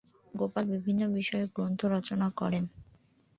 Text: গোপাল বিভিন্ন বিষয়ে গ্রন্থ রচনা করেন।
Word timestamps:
গোপাল 0.33 0.65
বিভিন্ন 0.73 1.01
বিষয়ে 1.13 1.45
গ্রন্থ 1.55 1.79
রচনা 1.85 2.27
করেন। 2.31 2.63